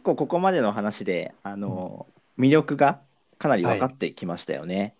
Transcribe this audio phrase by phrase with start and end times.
[0.00, 2.06] 結構ここまでの話であの、
[2.38, 3.00] 魅力が
[3.36, 4.94] かなり分かってきましたよね。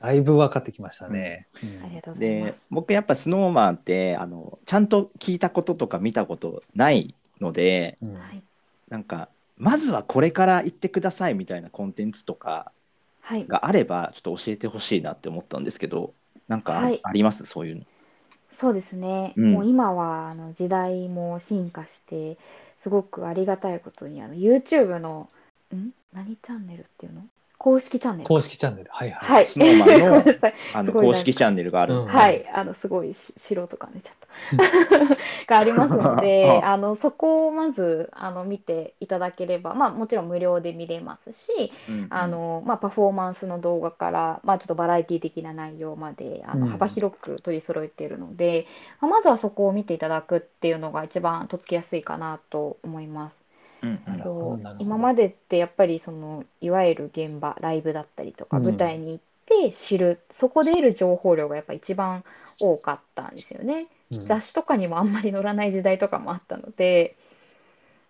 [0.00, 1.46] だいぶ分かってきましたね。
[1.82, 8.16] ありがとうございまで僕やっぱ SnowMan ってあのちゃんと聞いたこととか見たことないのでうんす。
[8.20, 8.42] はい。
[8.90, 9.28] なんか
[9.58, 12.70] まずはこれから言ってくださいみたいなコンテンツとか
[13.22, 13.46] はい。
[13.48, 16.12] があればちょっと教えてほしいなって思ったんですけど
[16.46, 17.44] なんかあ,、はいります？
[17.46, 17.82] そういうの。
[18.52, 19.32] そうですね。
[19.36, 22.36] うんもう今はあの時代も進化して、
[22.84, 25.30] すごくありがたいことにあの YouTube の
[25.74, 25.90] ん？
[26.12, 27.22] 何チャンネルっていうの？
[27.64, 28.28] 公式チャンネル。
[28.28, 28.90] 公式チャンネル。
[28.92, 29.36] はいはい。
[29.36, 29.44] はい。
[29.46, 34.14] SnowMan のごめんなさいあの公式チャンネルがあるうんはい、あのすごいし素人感出ちゃっ
[35.46, 48.66] たがありますので、 あのそこをまずあの見ていただければ、まあもちろん無料で見れますし、うんうんあのまあパフォーマンスの動画からまあちょっとバラエティ的な内容まであのうん幅広く取り揃えているので、
[49.00, 53.43] まあまずはそこを見ていただくっていうのが一番とっつきやすいかなと思います。
[54.80, 58.64] 今までってやっぱりそのいわゆる現場ライブだったりとかうん。
[58.64, 62.24] 舞台に行って知る、そこで得る情報量がやっぱ一番
[62.60, 63.86] 多かったんですよね。
[64.12, 64.20] うん。
[64.20, 67.16] 雑誌とかにもあんまり載らない時代とかもあったので、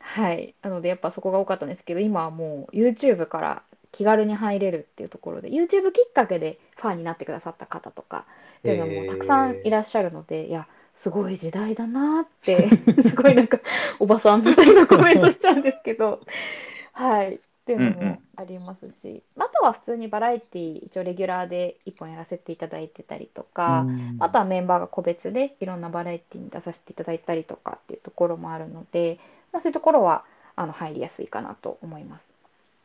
[0.04, 8.26] はい、なのでやっぱそこが多かったんですけど今はもう YouTube から気軽に入れるっていうところで YouTube きっかけでファンになってくださった方とか
[8.58, 10.66] っていうのもたくさんいらっしゃるので、いや
[10.98, 13.58] すごい時代だなってすごいなんか
[14.00, 16.20] おばさんみたいなコメントしちゃうんですけど。
[16.92, 17.38] はい。
[17.64, 24.16] っていうのうんうんもありますし、あとは普通にバラエティ一応レギュラーで一本やらせていただいてたりとか、うん。
[24.20, 29.18] あとはメンバーが個別でいろんなバラエティに出させていただいたりとかっていうところもあるので、
[29.52, 30.24] まあ、そういうところは
[30.56, 32.22] あの入りやすいかなと思います。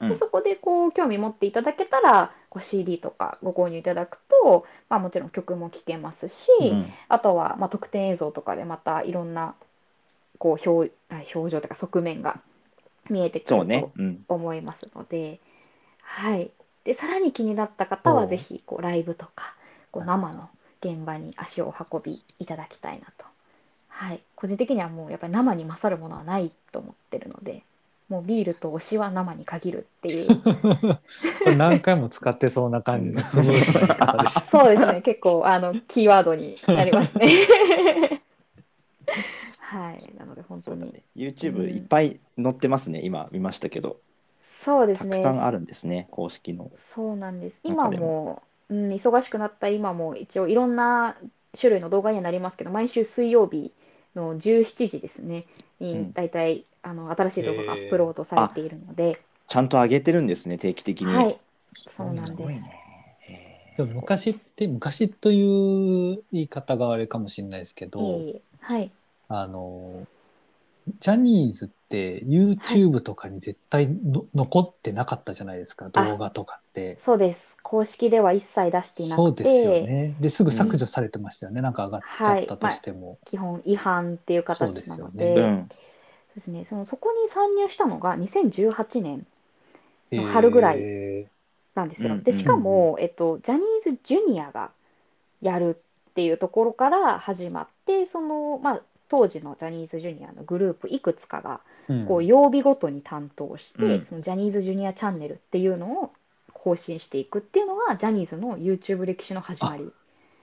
[0.02, 0.10] うん。
[0.10, 9.56] でそこでこう興味持っていただけたらこう CD とかご購入いただくと、まあ、もちろん曲も聴けますし、うんあとはまあ特典映像とかでまたいろんな
[10.38, 12.40] こう表あ表情というか側面が
[13.10, 13.92] 見えてくると、
[14.28, 15.40] 思いますので、
[16.02, 16.52] はい。
[16.84, 19.56] で、さらに気になった方は、ぜひ、こう、ライブとか、
[19.92, 20.50] こう、生の
[20.82, 23.26] 現場に足をお運びいただきたいなと。
[23.88, 24.22] はい。
[24.36, 27.64] 個人的にはもう、やっぱり生に勝るものはないと思ってるので、
[28.10, 30.28] もうビールと推しは生に限るっていう。
[30.42, 31.00] こ
[31.46, 34.42] れ何回も使ってそうな感じのスムーズな言い方でした。
[34.60, 35.02] そうですね。
[35.02, 38.22] 結構、あの、キーワードになりますね。
[39.60, 40.18] はい。
[40.18, 40.92] なので、本当に。
[40.92, 43.98] ね YouTube いっぱい載ってますね、今見ましたけど
[44.66, 45.12] そうですね。
[45.12, 47.56] たくさんあるんですね公式のそうなんです。
[47.64, 51.16] 今も、うん、忙しくなった今も一応いろんな
[51.60, 53.72] 種類の動画にはなりますけど、毎週水曜日
[54.16, 55.46] の17時ですね、
[55.80, 61.14] にうん大体あの新しい動画がアップロードされているので、ちゃんと上げてるんですね定期的に。
[61.14, 61.40] はい、
[61.96, 62.26] そうなんです。
[62.28, 62.82] すごいね
[63.28, 68.00] へでも昔って昔という言い方があれかもしれないですけど、
[68.62, 68.92] はい、
[69.28, 70.08] あの
[71.00, 77.00] ジャニーズって YouTube とかに絶対の、残ってなかったじゃないですか動画とかって。
[77.06, 77.50] そうです。
[77.62, 80.16] 公式では一切出していなくそうですよて、ね。
[80.20, 83.20] ですぐ削除されてましたよね、なんか上がっちゃったとしても。
[83.26, 85.42] 基本違反っていう形なので、そうですよえね。
[85.42, 85.70] うん
[86.40, 89.28] ですね、そのそこに参入したのが2018年
[90.32, 91.28] 春ぐらいへ
[91.76, 92.14] なんですよ。
[92.14, 94.72] うんで、しかも、えっと、ジャニーズジュニアが
[95.42, 95.78] やる
[96.10, 106.12] っていうところから始まって、その、まあ、当時のジャニーズジュニアのグループいくつかが、ーこう、曜日ごとに担当して、うんそのジャニーズジュニアチャンネルっていうのを
[106.54, 109.92] 更新していくっていうのが、ジャニーズの YouTube 歴史の始まり。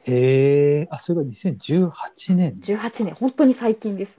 [0.08, 2.54] へえ、あ、それが2018年。
[2.54, 4.10] 18年、本当に最近です。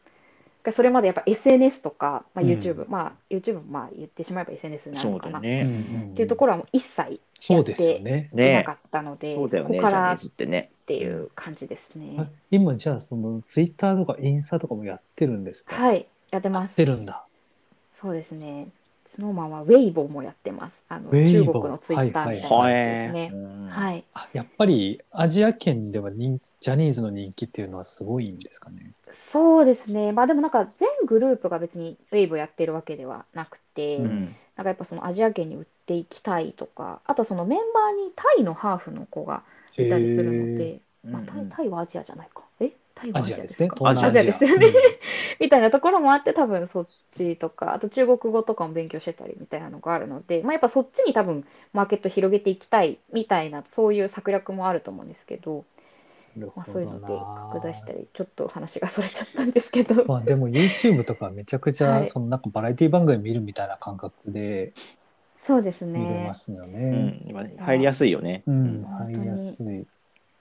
[0.68, 8.28] がそれまでやっぱ SNS とか、まあ、うん YouTube、まあ YouTube もまあ言ってしまえば SNS になるのかなね、うんていうところはもう一切そうですよね。
[8.34, 10.20] ねなかったので、ねここからっ
[10.86, 12.16] ていう感じですね。
[12.20, 15.76] あ今じゃあそのツイッターとかインスタとかもやってるんですか？
[15.76, 16.70] はい、やってますやっ。
[16.72, 17.24] てるんだ。
[18.00, 18.68] そうですね。
[19.16, 20.74] スノーマンはウェイボーもやってます。
[20.90, 23.30] あの中国のツイッターみたいなですね。
[23.32, 24.04] いうんはい。
[24.14, 28.92] あやっぱりアジア圏では人ジャニーズの人気っていうのはすごいんですかね？
[29.32, 30.12] そうですね。
[30.12, 39.44] まあでもなんか全グループが別にウェイボーやってるわけではなくて、うんなんかやっぱそのアジア圏に売っていきたいとか、あとそのメンバーにタイのハーフの子が
[39.78, 42.42] いたりするのへで、まあタイタイはアジアじゃないか。
[42.60, 42.72] え？
[42.96, 43.70] タイはアアジアですね。
[43.84, 44.74] アジアですよね。
[45.40, 55.66] みたいなところもあって、多分そっちとか、あと中国語とかも勉強してたりみたいなのがあるので、まあ、やっぱそっちに多分マーケット広げていきたいみたいな、そういう策略もあると思うんですけど、
[56.56, 57.50] まあ、そういうのでな。
[57.54, 62.08] 拡大したり、ちょっと話がそれちゃったんですけど、まあでも YouTube とかめちゃくちゃ、はい。
[62.08, 64.72] そのなんかバラエティ番組見るみたいな感覚で
[65.40, 66.90] そうです見れねま、すようね。
[66.92, 69.86] ん今入りやすいよね、うん、入りやすい。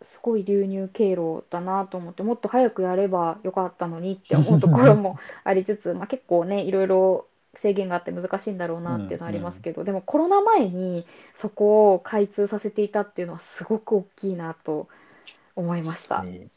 [0.03, 7.27] すごい流入経路だなと思って、もっと早くやればよかったのにって思うところも ありつつ、まあ、結構ね、いろいろ
[7.63, 11.07] 制限があって難しいんだろうなっていうのはありますけど、でもコロナ前に
[11.37, 14.89] そこを開通させていたっていうのはすごく大きいなと
[15.57, 16.23] 思いました。
[16.23, 16.49] に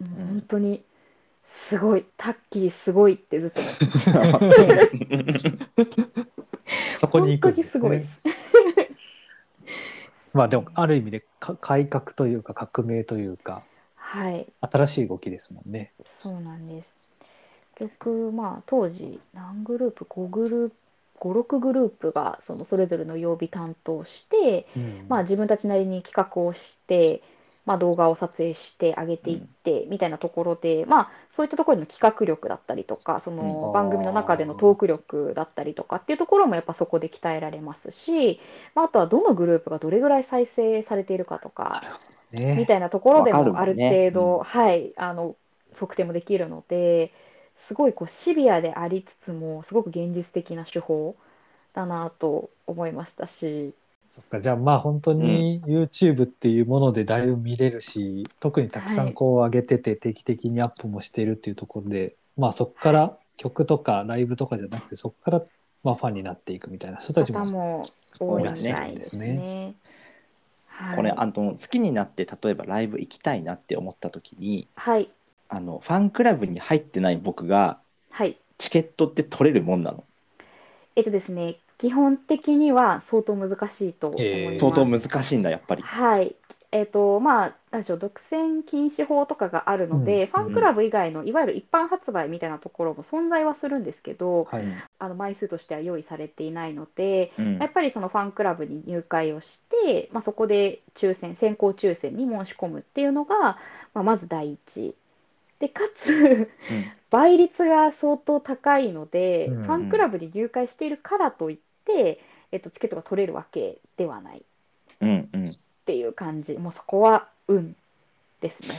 [0.00, 0.82] うん本当に
[1.68, 6.98] すごい、タッキーすごいってずっと思ってました。
[6.98, 8.08] そこに行くんです本当にね。
[10.32, 13.62] まあでもある意味でか改革というか革命というか
[14.12, 15.90] はい、新しい動きですもんね。
[16.18, 16.88] そうなんです。
[17.76, 20.74] 結局、まあ、当時、何グループ、5グループ、
[21.20, 27.22] 5、6グループがそのそれぞれの曜日担当して、うんまあ、自分たちなりに企画をして、
[27.64, 38.40] まあ、動画を撮影して上げていってみたいなところで、まあ、そういったところの企画力だったりとかそのうん番組の中でのトーク力だったりとかっていうところもやっぱそこで鍛えられますし、
[38.74, 41.80] まあ、あとはどのグループがどれぐらい再生されているかとか
[42.32, 42.66] みね。
[42.66, 45.36] たいなところでもある程度、うんはい、あの
[45.74, 47.12] 測定もできるので
[47.68, 51.14] すごいこうシビアでありつつもすごく現実的な手法
[51.74, 53.76] だなと思いましたし。
[54.12, 54.40] そっか。
[54.40, 65.42] じゃあまあ本当に YouTube っていうものでだいぶ見れるし、特にたくさんこう上げてて定期的にアップもしてるっていうところで、まあそこから曲とかライブとかじゃなくてそこから
[65.82, 67.82] まあファンになっていくみたいな人たちも
[68.20, 69.74] 多いみそうたいですね。
[70.66, 75.08] はい、これあの好きになって例えばライブ行きたいなって思った時にはい、
[75.48, 77.78] あのファンクラブに入ってない僕が
[78.10, 78.36] はい。
[78.58, 80.04] チケットって取れるもんなの？
[80.94, 84.58] えっとですね、基本的には相当難しいと思います。
[84.60, 85.82] 相当難しいんだやっぱり。
[85.82, 86.36] はい。
[86.70, 94.64] えっと、まあ、なんでしょう、独占禁止法とかがあるので、うんファンクラブ以外のいわゆる一般発売みたいなところも存在はするんですけど、はい。
[95.00, 103.58] あの枚数としては用意されていないので、うんやっぱりそのファンクラブに入会をして、まあ、そこで抽選、先行抽選に申し込むっていうのが、
[103.92, 104.94] まあ、まず第一。
[105.58, 106.48] で、かつ、
[107.10, 114.38] 倍率が相当高いので、うんファンクラブに入会しているからといって、えっと、チケットが取れるわけではない。
[114.38, 114.42] っ
[115.00, 115.50] うんうん。
[115.84, 117.74] ていう感じ、もうそこは運
[118.40, 118.74] ですね。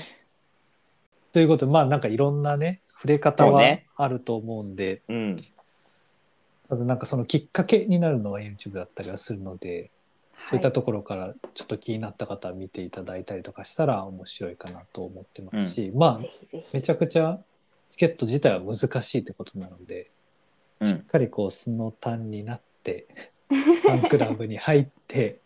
[1.33, 3.87] ということでまあなんかいろんなね触れ方はそうね。
[3.97, 5.37] あると思うんで、うん。
[6.69, 9.89] ただなんかそのきっかけになるのは YouTube だったりはするので、
[10.45, 16.73] そういったところからちょっと気になった方は見ていただいたりとかしたら面白いかなと思ってますし、まあぜひぜひ。
[16.73, 17.39] めちゃくちゃ
[17.89, 20.05] チケット自体は難しいってことなので、
[20.79, 20.87] うん。
[20.87, 25.39] しっかりこうスノタンになってファンクラブに入って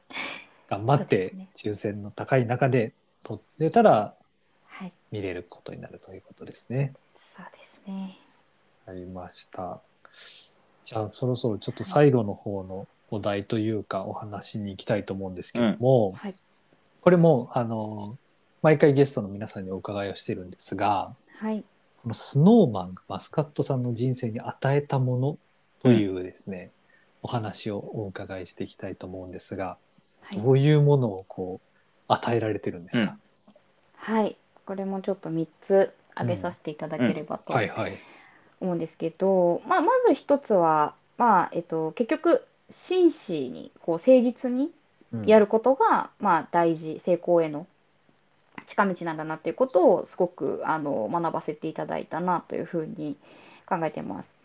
[0.70, 2.94] 頑張って抽選の高い中で
[3.24, 4.14] 取れたら
[4.78, 6.94] はい、見れることになるということですね。
[7.36, 8.20] そうですね。
[8.86, 9.82] ありました。
[10.84, 16.34] じゃあそろそろちょっと最後の方のお題というかお話に行きたいと思うんですけども、はい
[17.02, 17.98] これもあの
[18.62, 21.64] 毎回ゲストの皆さんにお伺いをしてるんですがはい。
[22.02, 25.38] このスノーマンがマスカットさんの人生に与えたもの
[25.82, 26.72] というですね、
[27.22, 29.78] お話をお伺いしていきたいと思うんですが、
[30.22, 30.42] はい。
[30.42, 31.68] どういうものをこう
[32.08, 33.18] 与えられてるんですか、
[33.96, 37.54] はい、これもちょっと3つ挙げさせていただければと。
[38.60, 42.44] 思うんですけど、まあ、まず一つは、まあえっと、結局
[42.88, 44.72] 真摯にこう誠実に
[45.14, 45.26] うん。
[45.26, 47.66] やることが、まあ、大事成功への
[48.68, 53.16] 近道なんだなっていうことをすごくあの学ばせていただいたなというふうに
[53.66, 54.36] 考えてます。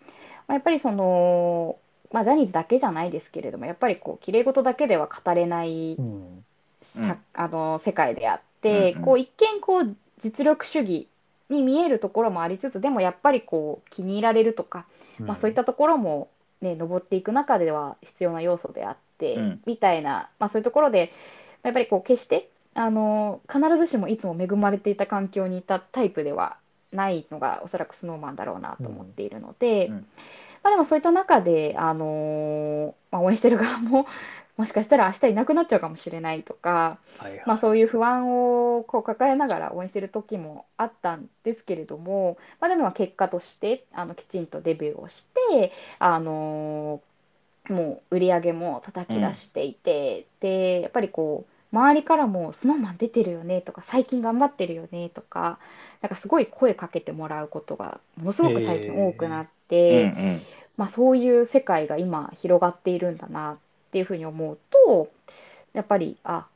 [0.46, 1.78] まあ、やっぱりその、
[2.12, 6.44] まあ、ジャニーズだけじゃないですけれどもやっぱりこう綺麗事だけでは語れないうん。
[6.82, 9.04] さあの世界であって、うんうん。
[9.04, 11.08] こう一見こう実力主義
[11.48, 14.86] に見えるところもありつつでもやっぱりこう気に入られるとか、
[15.18, 16.28] まあ、そういったところも、
[16.60, 19.60] ね、登っていく中では必要な要素であって、うん。
[19.66, 21.12] みたいな、まあ、そういうところで
[21.62, 26.56] やっぱりこう決してあの必ずしもいつも恵まれていた環境にいたタイプでは
[26.92, 30.06] ないのがおそらく SnowMan だろうなと思っているので、うん
[30.62, 34.06] まあ、でもそういった中で、あのまあ、応援してる側も
[34.56, 37.42] もしかしたら明日いなくなっちゃうかもしれないとか、はいはい。
[37.46, 47.00] まあ、そういう不安をこう抱えながら応援してる時もあったんですけれども、まあ、でもまあ結果としてあのきちんとデビューをして、あの
[47.68, 55.58] もう売り上げも叩き出していて、でやっぱりこう周りからも「スノーマン出てるよね」とか「最近頑張ってるよね」とか
[56.02, 60.02] なんかすごい声かけてもらうことがものすごく最近多くなって。
[60.02, 60.42] うんうん
[60.76, 63.56] まあ、そういう世界が今広がっているんだなっ
[63.92, 65.10] ていうふうに思うと
[65.74, 66.46] やっぱりあ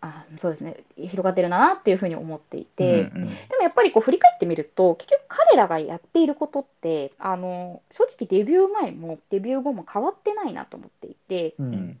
[0.00, 0.84] あそうですね。
[0.96, 3.28] 広がってるんだなっていうふうに思っていて、うんうん。
[3.30, 11.98] でもやっぱりこう振り返ってみると結局彼らがやっていることってあの正直デビュー前もデビュー後も変わってないなと思っていてううんん。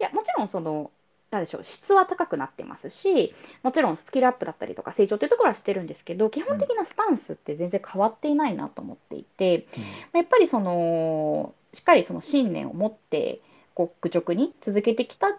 [0.00, 0.90] いやもちろんその
[1.30, 9.66] なんでしょう質は高くなってますしもちろんスキルアップだったりとか成長というところはしてるんですけど基本的なスタンスって全然変わっていないなと思っていて、
[10.14, 13.40] やっぱりそのしっかりその信念を持って
[13.74, 15.30] こう愚直に続けてきたっ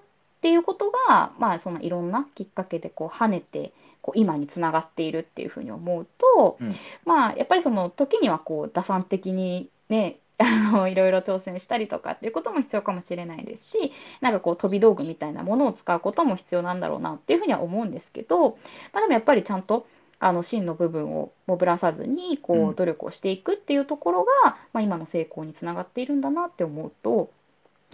[0.41, 6.75] ていうことが、まあ、そのいろんなきっかけでこう跳ねてこう今につながっているっていうふうに思うと、うん。
[7.05, 13.91] まあやっぱりその時にはこう打算的にね あのいろいろ挑戦したりとかっていうことも必要かもしれないですし
[14.21, 18.51] なんかこう飛び道具みたいなものを使うことも必要なんだろうなっていうふうには思うんですけど、
[18.93, 19.87] まあ、でもやっぱりちゃんと
[20.19, 22.69] あの芯の部分をもぶらさずにこうん。
[22.69, 27.31] う努力をしていくっていうところが、まあ、今の成功につながっているんだなって思うと、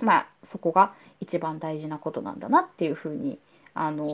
[0.02, 3.40] まあ、そこが一番大事なことなんだなっていうふうに
[3.74, 4.08] あの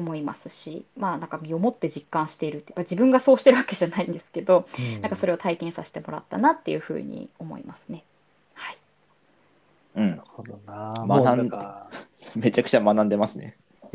[0.00, 8.02] 思いますし、まあ、なんか身をもって実感しているって自分がそうしてるわけじゃないんですけど、うんなんかそれを体験させてもらったなっていうふうに思いますね。
[8.54, 8.78] はい、
[9.96, 10.22] うんなる。
[10.24, 10.94] ほどな。
[10.96, 11.90] 学んもうなんか
[12.34, 13.56] めちゃくちゃ学んでますね。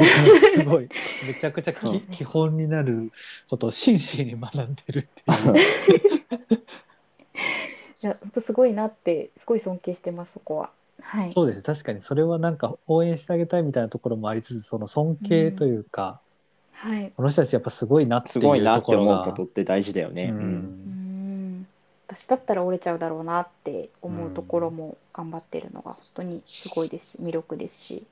[0.54, 0.90] すごい。
[1.26, 3.12] めちゃくちゃき、うん基本になる
[3.50, 5.58] ことを真摯に学んでるっていう。
[8.04, 10.70] いや本当すごいなってすごい尊敬してますそこは。
[11.02, 11.64] はい、そうです。
[11.64, 12.02] 確かに。
[12.02, 16.22] それはなんか応援してあげたいみたいなところもありつつその尊敬というか、
[16.74, 17.12] はい。
[17.16, 20.26] この人たちやっぱすごいなってすいうごいなって思うところがことって大事だよね。
[20.26, 20.40] ううん。
[20.40, 21.68] うーん。
[22.08, 28.04] 私だったら折れちゃうだろうなって思うところも頑張ってるのが本当にすごいですし魅力ですし、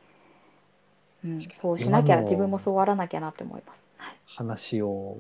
[1.24, 3.82] うん、そうしなきゃ自分もそうあらなきゃなって思います。
[3.98, 4.16] はい。
[4.26, 5.20] 話を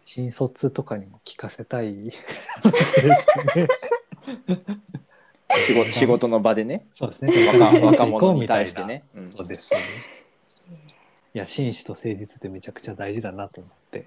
[0.00, 2.10] 新卒とかにも聞かせたい
[2.62, 3.68] 話ですよね。
[5.66, 7.46] 仕事仕事の場でね、そうですね。
[7.46, 9.04] 若若者に対してね。
[9.14, 9.86] うんそうですよね。
[11.34, 14.06] いや真摯と誠実ってめちゃくちゃ大事だなと思って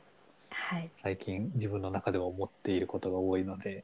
[0.50, 3.84] はい、最近自分の中では思っていることが多いので。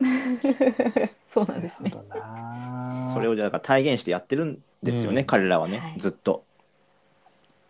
[1.32, 2.02] そうなんですねなる。
[2.02, 6.44] ほどなそれをじゃあだから体現してやってるんですよね、うん彼らはね、はいずっと。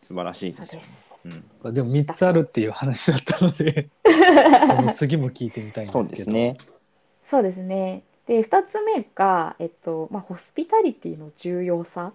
[0.02, 0.82] 素晴らしいそうでですよ
[1.42, 1.54] す。
[1.66, 3.88] うん、でも3つあるっていう話だったので
[4.66, 6.24] その次も聞いてみたいんそうですけど。
[6.26, 6.56] ですね。
[7.30, 8.02] そうですね。
[8.30, 12.12] で、2つ目が、えっとまあ、ホスピタリティの重要さ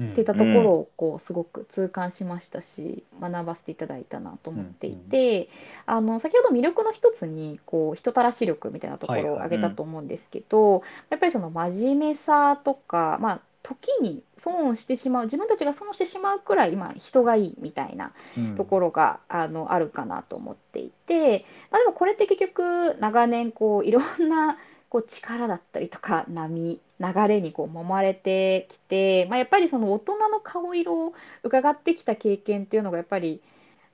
[0.00, 0.12] うん。
[0.12, 5.48] っていったところをこうすごく痛感しましたし、学ばせていただいたなと思っていて、
[5.86, 18.56] あの先ほど魅力の一つにこう人たらし力みたいなところを挙げたと思うんですけど、やっぱりその真面目さとか、まあ、時に損をしてしまう自分たちが損してしまうくらい今人がいいみたいなうん。
[18.56, 24.58] ところが、あのあるかなと思っていて、まあ、でもこれって結局長年こういろんな
[24.88, 33.42] こう力だったりとか波流れにこう揉まれてきて、まあ、やっぱりその大人の顔色を伺ってきた経験っていうのがやっぱり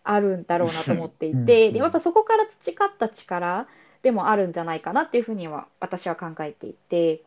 [0.05, 3.67] あるんだろうなと思っていて、うんでやっぱそこから培った力
[4.03, 7.23] でもあるんじゃないかなっていうふうには私は考えていて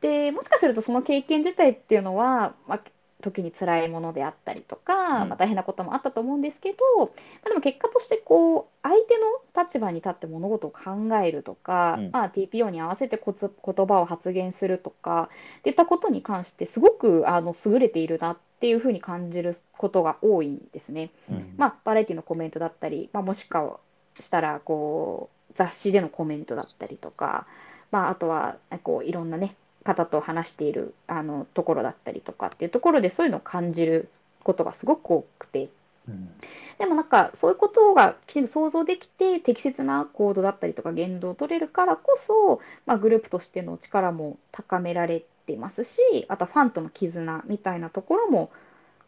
[0.00, 2.80] でもしかするとその経験自体っていうのは、まあ、
[3.20, 5.28] 時に辛いものであったりとか、うん。
[5.28, 7.04] まあ、大変なこともあったと思うんですけど、ま
[7.46, 10.80] あ、でも結果としてこう相手の立場に立って物事を考
[11.24, 12.10] えるとか、うん。
[12.12, 21.10] まあ、TPO に合わせてこつ言葉を発言するとかっていったことに関してすごくあの優れているなっていうふうに感じることが多いんですね。
[21.30, 21.54] うん。
[21.56, 23.78] まあ、バラエティのコメントだったり、まあ、もしか
[24.18, 27.46] したらこう雑誌でのコメントだったりとか、
[27.90, 34.08] まあ、あとはこういろんなね方と話しているあのところだったりとかっていうところでそういうのを感じる
[34.42, 35.68] ことがすごく多くて。
[36.08, 36.30] うん
[36.78, 45.90] でもなんかそういうことがきちんと想像できて適切な行動だったりとか言動を取れるからこそ、まあ、グループとしての力も高められてますし
[46.28, 48.50] あとはファンとの絆みたいなところも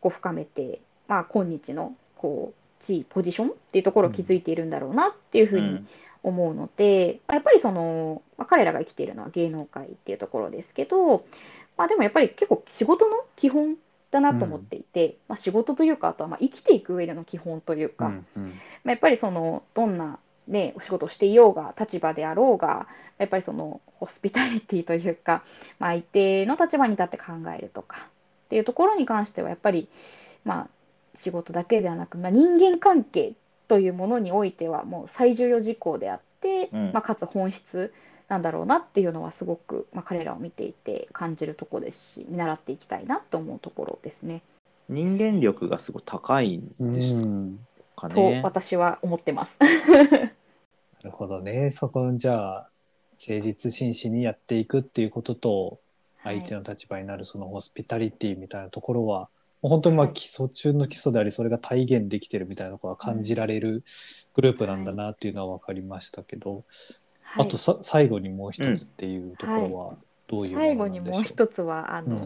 [0.02, 5.88] こう深めて、まあ、今日のこう地位ポジションっていうところを築いているんだろうなっていうふうにうん。
[6.22, 11.24] 思うので、まあやっぱりその、まあ、彼らが生きているのは芸能界っていうところですけど、
[11.76, 13.76] まあ、でもやっぱり結構仕事の基本
[14.10, 18.20] だなと思っていて、まあ、仕事というかあとはまあ生きていく上での基本というか、うんま
[18.86, 22.86] あ、やっぱりそのどんな、ね、お仕事をしていようが立場であろうが
[23.18, 25.42] やっぱりそのホスピタリティというか、
[25.78, 27.24] まあ、相手の立場に立って考
[27.56, 28.08] えるとか
[28.46, 29.88] っていうところに関してはやっぱり、
[30.44, 30.68] まあ、
[31.18, 33.32] 仕事だけではなく、まあ、人間関係
[33.72, 37.94] というものにおいてはもう最重要事項であって、うんまあ、かつ本質
[38.28, 44.42] なんだろうなっていうのはすごく、まあ、彼らを見ていて感じるところですし見習っていきたいなと思うところですね。
[44.90, 47.58] 人間力がすごい高いんうんですうん
[47.96, 48.42] とかね。
[48.44, 49.52] 私は思ってます。
[49.62, 49.70] な
[51.04, 51.70] るほどね。
[51.70, 52.68] そこじゃあ
[53.12, 55.78] 誠実真摯にやっていくっていうことと
[56.18, 59.28] はい相手の立場になるそのホスピタリティみたいなところは、もう
[59.68, 63.84] 本当にまあはい基礎中の基礎でありそれが体現できてるみたいなところが感じられる
[64.34, 66.64] グループなんだなっていうのは分かりましたけど、
[67.22, 67.46] はい。
[67.46, 69.96] あとさ最後にもう一つっていうところは
[70.28, 72.18] どういうも最後にもう一つはあの、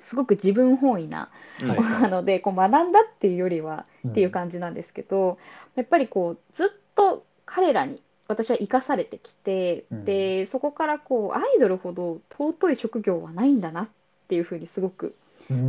[0.00, 1.30] すごく自分本位な
[1.62, 1.68] うん。
[1.68, 1.80] はい。
[1.80, 5.38] なのでこう学んだっていうよりはっていう感じなんですけど、
[5.76, 10.04] やっぱりこうずっと彼らに私は生かされてきて、うん。
[10.04, 13.88] でそこからこうアイドルほど尊い職業はないんだなっ
[14.28, 15.12] ていうふうにすごくうん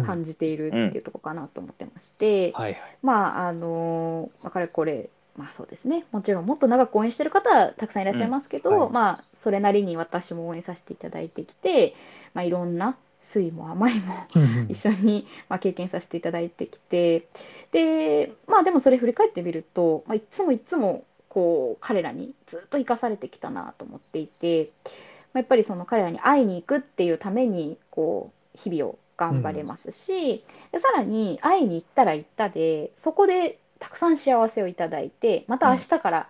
[0.06, 2.98] 感じているっていうところかなと思ってまして、はいはい。
[3.02, 6.06] まああのまあかれこれまあそうですね。
[6.12, 8.92] もちろんもっと長く応援してる方はたくさんいらっしゃいますけど、うんはい。
[8.92, 11.94] まあそれなりに私も応援させていただいてきて、
[12.34, 12.98] まあ、いろんな
[13.34, 14.26] 酸いも甘いも
[14.70, 17.28] 一緒に、まあ、経験させていただいてきて
[17.72, 24.92] でまあでもそれ振り返ってみると、まあ、いつもいつもこう彼らにずっと生かされてきたなと思っていて、ま
[25.36, 28.32] あ、やっぱりその彼らに会いに行くっていうためにこう
[28.64, 36.30] 日々を頑張れますし、でさらに会いに行ったら行ったでそこでたくさん幸せをいただいてまた明日から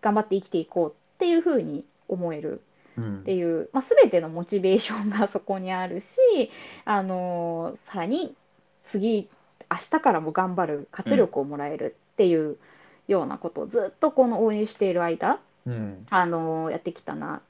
[0.00, 2.60] 頑張って生きていこうっていうふうに思える
[2.96, 6.50] うんっていう、まあ、全てのモチベーションがそこにあるし、
[6.84, 8.34] あのーさらに
[8.92, 9.28] 次
[9.70, 12.56] 明日からも頑張る活力をもらえるっていう
[13.08, 16.06] ようなことをずっとこの応援している間、うん。
[16.10, 17.40] あのーやってきたな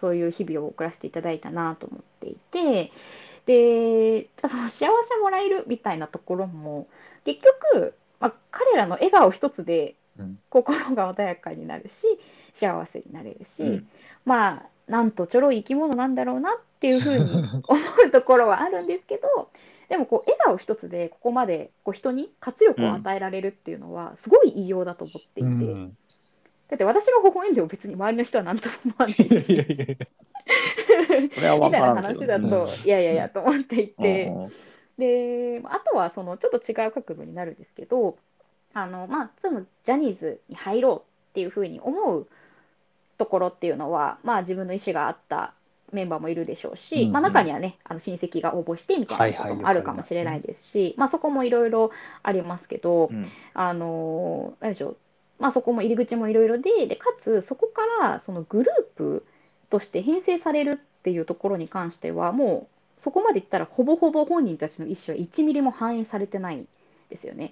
[0.00, 2.92] そういう日々を送らせていただいたなと思っていて
[3.46, 4.86] でその幸せ
[5.20, 6.86] もらえるみたいなところも
[7.24, 7.40] 結
[7.72, 10.38] 局、まあ、彼らの笑顔一つでうん。
[10.50, 11.92] 心が穏やかになるし
[12.54, 13.88] 幸せになれるし、うん。
[14.24, 17.24] まあなんとちょろい生き物なんだろうなっていうふうに
[17.66, 19.48] 思うところはあるんですけど
[19.88, 25.96] でもこう笑顔一つでここまでこう人に活力を与えられるっていうのはすごい偉業だと思っていて、うん。
[26.70, 29.98] だって私が微笑んでも別に周りの人は何とも思わない
[31.34, 34.26] それは分みたいからけどなん話だと、うんいやいやいやと思っていて。
[34.26, 34.52] うん
[34.98, 38.18] であとはそのちょっと違う角度になるんですけど
[38.74, 42.28] あの、まあ、そのジャニーズに入ろうっていうふうに思う
[43.18, 45.54] ところっていうのは、まあ、自分の意思があった
[45.92, 47.12] メンバーもいるでしょうし、うんうん。
[47.12, 51.90] まあ、中にはねあの親戚が応募してみたいなこともあるかもしれないですし、まあ、そこもいろいろ
[52.22, 53.28] ありますけど、うん。
[53.54, 54.96] あの何でしょう、
[55.38, 59.26] まあ、そこも入り口もいろいろででかつそこからそのグループ
[59.70, 66.64] として編成されるっていうところに関してはもうそこまでいったらほぼほぼ本人たちの意思は1ミリも反映されてない
[67.10, 67.50] ですよね。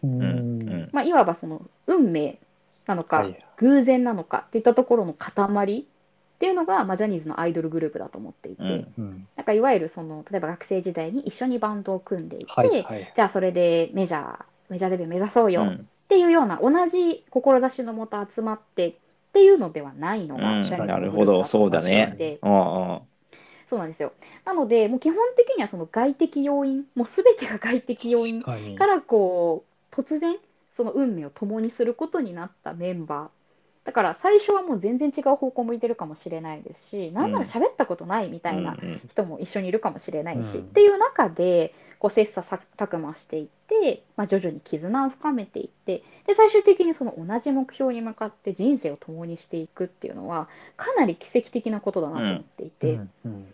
[0.93, 2.39] まあ、いわばその運命
[2.87, 3.47] なのか、はい。
[3.59, 9.29] 偶然なのかっていったところの塊っていうのが、まあ、ジャニーズのアイドルグループだと思っていて、うんうん。
[9.37, 12.83] なんかいわゆるその例えば学生時代に一緒にバンドを組んでいて、はい。
[12.83, 13.13] はい。
[13.15, 15.69] じゃあそれでメジャーメジャーデビュー目指そうよ、うん。
[15.71, 18.95] っていうような同じ志のもと集まって
[19.31, 20.61] っていうのではないのが、うん。
[20.61, 21.45] なるほど。
[21.45, 22.39] そうだね。
[22.43, 24.13] そうなんですよ。
[24.45, 30.37] なので、もう基本的にはその外的要因、もうすべてが外的要因確からこう突然
[30.77, 33.87] その運命を共にすることになったメンバー。
[33.87, 39.01] だから最初はもう全然違う方向向いてるかもしれないですし、なんなら喋ったことないみたいなうん。
[39.09, 40.65] 人も一緒にいるかもしれないし、うん。
[40.67, 53.11] っていう中でこう切磋琢磨していって、まあ、徐々に絆を深めていってで最終的にその同じ目標に向かって人生を共にしていくっていうのはかなり奇跡的なことだなと思っていて、うん。
[53.27, 53.47] うん。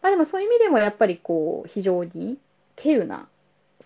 [0.00, 2.38] まあ、でもそういう意味でもやっぱりこう非常に
[2.76, 3.26] 稀有な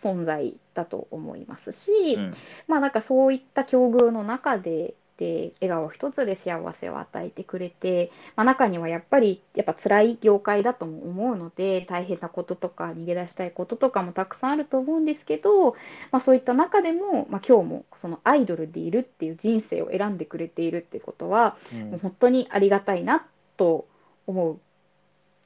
[0.03, 2.35] 存在だと思いますし、うん。
[2.66, 15.72] まあなんかそういった境遇の中でで笑顔一つで幸せを与えてくれて、まあ、中にはやっぱりやっぱ辛い業界だとも思うので大変なこととか逃げ出したいこととかもたくさんあると思うんですけど、
[16.12, 23.26] まあ、そういった中でも、まあ、今日もそのアイドルでいるっていう人生を選んでくれているっていうことはもう本当にありがたいな
[23.57, 23.87] と
[24.26, 24.59] 思う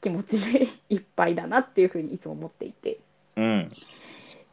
[0.02, 2.98] 気持ちで いっぱいだなっていうふうにいつも思っていて。
[3.36, 3.68] うん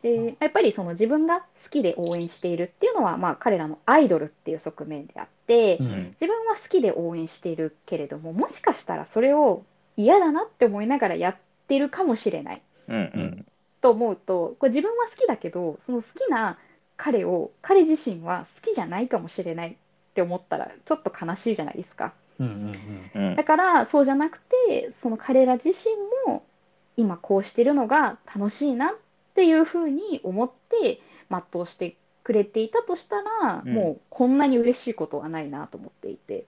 [0.01, 5.87] でやっぱりその自分が好きで応援しているっていうのは、まあ、彼らのアイドルっていう側面であって、うん。
[6.21, 9.63] 自分は好きで応援しているけれどももしかしたらそれを
[9.97, 11.35] 嫌だなって思いながらやっ
[11.67, 13.45] てるかもしれないうんうん。
[13.81, 16.57] と思うとこれ自分は好きだけどその好きな
[16.97, 22.13] 彼を彼自身は好きじゃないかもしれないって思ったらちょっと悲しいじゃないですか。
[22.39, 26.43] うんうんうんだからそうじゃなくてその彼ら自身も
[26.95, 29.08] 今こうしてるのが楽しいなって
[29.45, 33.73] いうふうに思って全うしてくれていたとしたら、うん。
[33.73, 36.45] もうこんなに嬉しいことはないなと思っていて。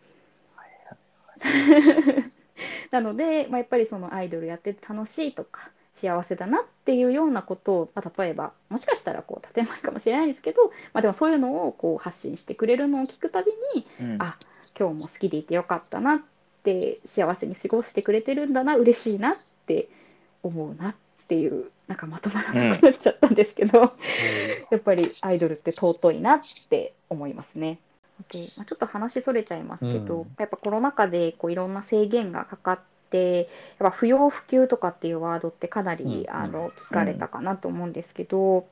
[2.91, 14.21] なので、まあ、やっぱりそのアイドルやってて楽しいとか幸せだなっていうようなことを、まあ、例えばもしかしたらこう建前かもしれないですけど、まあ、でもそういうのをこう発信してくれるのを聞くたびにうん。
[14.21, 14.37] あ
[14.79, 16.19] 今日も好きでいてよかったなっ
[16.63, 19.33] て幸せに過ごしてくれてるんだな嬉しいなっ
[19.65, 19.89] て
[20.43, 20.95] 思うなっ
[21.31, 23.87] ていうなんかまとまらなくなっちゃったんですけど、うん。
[24.69, 27.79] やっぱりアイドルって尊いなって思いますね。
[28.29, 30.35] でまあ、ちょっと話それちゃいますけど、うん。
[30.37, 33.47] やっぱコロナ禍でこういろんな制限がかかって、やっ
[33.79, 36.35] ぱ不要不急とかっていうワードってかなり、うん。
[36.35, 38.67] あの聞かれたかなと思うんですけど、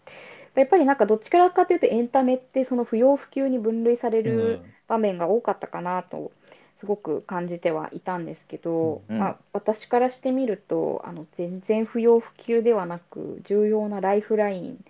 [0.56, 6.34] やっぱりなんかどっちからかというとエンタメってその不要不急に分類される場面が多かったかなと
[6.80, 14.86] すごく感じてはいたんですけど、うんまあ、私からしてみるとあの全然不要不急ではなく重要なライフライン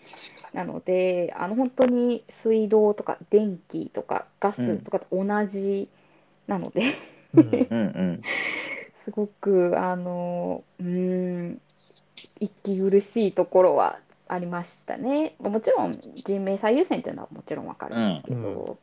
[0.53, 5.89] なのであの本当に水道とか電気とかガスとかと同じ
[6.47, 6.93] なので、に。
[7.33, 8.21] うんうんうん
[9.05, 11.61] すごくあのうーん
[12.39, 13.97] 息苦しいところは
[14.27, 15.33] ありましたね。
[15.41, 18.77] もちろん人命最優先っていうのはもちろんわかるんですけど、うん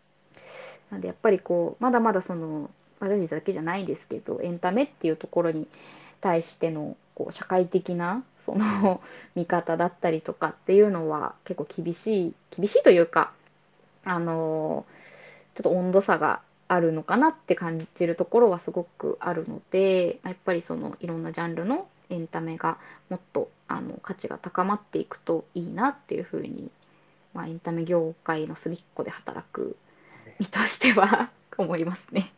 [0.90, 5.66] なんでやっぱりこうまだまだその私だけじゃないですけどエンタメっていうところに
[6.20, 9.00] 対してのこう社会的なその
[9.34, 13.32] 見方だったりとかっていうのは結構厳しい厳しいというか
[14.04, 14.86] あの
[15.54, 22.78] ちょっと温度差があるのかなって感じるところはすごくあるのでやっぱりそのいろんなジャンルのエンタメが
[23.08, 26.70] もっとあの価値が高まっていくといいなっていうふうに、
[27.34, 29.76] まあ、エンタメ業界の隅っこで働く
[30.38, 32.32] 身としては 思いますね。